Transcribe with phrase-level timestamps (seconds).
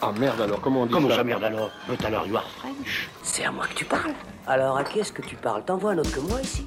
[0.00, 2.48] Ah merde alors, comment on dit Comment ça ça merde alors But alors you are
[2.58, 4.12] French C'est à moi que tu parles.
[4.46, 5.64] Alors à qui est-ce que tu parles?
[5.64, 6.66] T'en vois un autre que moi ici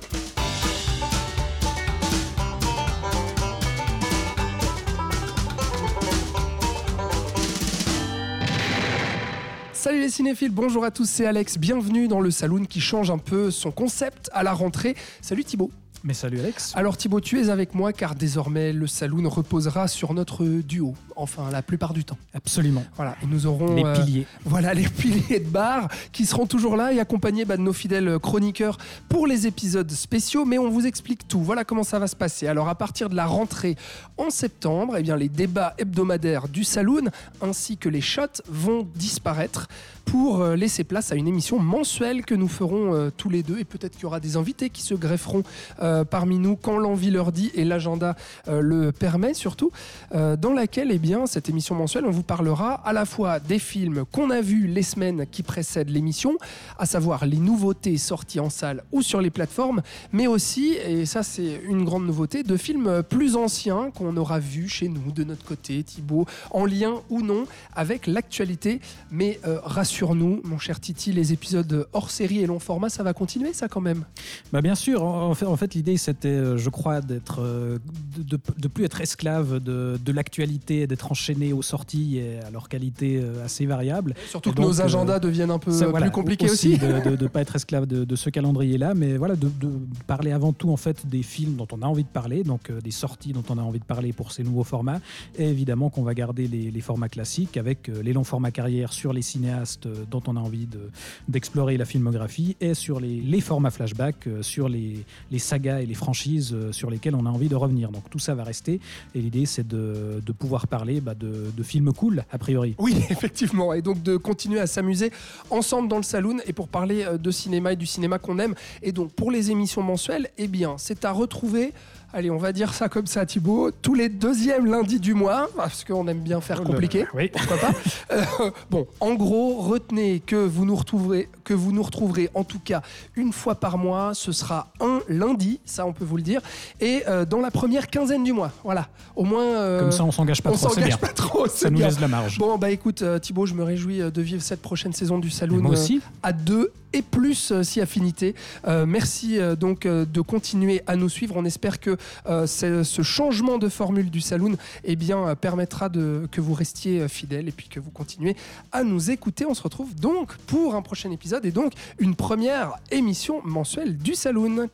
[9.73, 13.19] Salut les cinéphiles, bonjour à tous, c'est Alex, bienvenue dans le saloon qui change un
[13.19, 14.95] peu son concept à la rentrée.
[15.21, 15.69] Salut Thibaut.
[16.05, 16.71] Mais salut Alex.
[16.75, 21.49] Alors Thibaut, tu es avec moi car désormais le saloon reposera sur notre duo, enfin
[21.51, 22.17] la plupart du temps.
[22.35, 22.83] Absolument.
[22.95, 24.27] Voilà, et nous aurons Les euh, piliers.
[24.45, 28.19] voilà les piliers de bar qui seront toujours là et accompagnés bah, de nos fidèles
[28.19, 28.77] chroniqueurs
[29.09, 30.45] pour les épisodes spéciaux.
[30.45, 31.41] Mais on vous explique tout.
[31.41, 32.45] Voilà comment ça va se passer.
[32.45, 33.75] Alors à partir de la rentrée
[34.17, 37.09] en septembre, eh bien les débats hebdomadaires du saloon
[37.41, 39.67] ainsi que les shots vont disparaître
[40.05, 43.59] pour euh, laisser place à une émission mensuelle que nous ferons euh, tous les deux
[43.59, 45.43] et peut-être qu'il y aura des invités qui se grefferont
[45.81, 48.15] euh, parmi nous quand l'envie leur dit et l'agenda
[48.47, 49.71] euh, le permet surtout
[50.13, 53.59] euh, dans laquelle eh bien cette émission mensuelle on vous parlera à la fois des
[53.59, 56.37] films qu'on a vus les semaines qui précèdent l'émission
[56.77, 61.23] à savoir les nouveautés sorties en salle ou sur les plateformes mais aussi et ça
[61.23, 65.45] c'est une grande nouveauté de films plus anciens qu'on aura vus chez nous de notre
[65.45, 71.33] côté Thibaut en lien ou non avec l'actualité mais euh, rassure-nous mon cher Titi les
[71.33, 74.05] épisodes hors série et long format ça va continuer ça quand même?
[74.51, 75.03] Bah bien sûr.
[75.03, 77.77] En fait, en fait l'idée c'était, euh, je crois, d'être, euh,
[78.17, 82.49] de, de, de plus être esclave de, de l'actualité, d'être enchaîné aux sorties et à
[82.49, 84.15] leur qualité euh, assez variable.
[84.29, 86.77] surtout Et que nos euh, agendas deviennent un peu Ça, euh, voilà, plus compliqués aussi,
[86.77, 89.69] de ne pas être esclave de, de ce calendrier-là, mais voilà, de, de
[90.07, 92.79] parler avant tout en fait des films dont on a envie de parler, donc euh,
[92.81, 95.01] des sorties dont on a envie de parler pour ces nouveaux formats,
[95.37, 99.11] et évidemment qu'on va garder les, les formats classiques avec les longs formats carrière sur
[99.11, 100.89] les cinéastes dont on a envie de-
[101.27, 105.93] d'explorer la filmographie, et sur les, les formats flashback, sur les, les sagas et les
[105.93, 107.89] franchises euh, sur lesquelles on a envie de revenir.
[107.91, 108.79] Donc tout ça va rester,
[109.13, 112.75] et l'idée c'est de, de pouvoir parler bah, de, de films cool, a priori.
[112.77, 113.73] Oui, effectivement.
[113.73, 115.11] Et donc de continuer à s'amuser
[115.49, 118.55] ensemble dans le saloon et pour parler euh, de cinéma et du cinéma qu'on aime.
[118.81, 121.73] Et donc pour les émissions mensuelles, eh bien, c'est à retrouver.
[122.13, 123.71] Allez, on va dire ça comme ça, Thibaut.
[123.71, 127.05] Tous les deuxièmes lundis du mois, parce qu'on aime bien faire compliqué.
[127.13, 127.29] Oui.
[127.33, 127.71] Pourquoi pas
[128.11, 132.59] Euh, Bon, en gros, retenez que vous nous retrouverez, que vous nous retrouverez en tout
[132.59, 132.81] cas
[133.17, 134.13] une fois par mois.
[134.13, 136.41] Ce sera un lundi, ça on peut vous le dire,
[136.79, 138.51] et euh, dans la première quinzaine du mois.
[138.63, 138.87] Voilà.
[139.15, 139.43] Au moins.
[139.43, 140.97] euh, Comme ça on s'engage pas on trop, c'est s'engage bien.
[140.97, 141.47] pas trop.
[141.47, 141.87] Ça nous bien.
[141.87, 142.37] laisse de la marge.
[142.37, 145.61] Bon, bah écoute, euh, Thibaut, je me réjouis de vivre cette prochaine saison du Saloon
[145.61, 146.01] moi aussi.
[146.23, 148.35] à deux et plus si affinité.
[148.65, 151.35] Merci donc de continuer à nous suivre.
[151.35, 154.55] On espère que ce changement de formule du Saloon
[154.85, 158.37] eh bien, permettra de, que vous restiez fidèles et puis que vous continuez
[158.71, 159.45] à nous écouter.
[159.45, 164.15] On se retrouve donc pour un prochain épisode et donc une première émission mensuelle du
[164.15, 164.67] Saloon.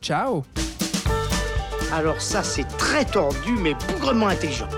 [1.92, 4.68] Alors ça c'est très tordu mais bougrement intelligent.